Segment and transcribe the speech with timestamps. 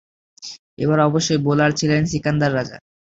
[0.77, 2.77] এবার অবশ্য বোলার ছিলেন সিকান্দার রাজা।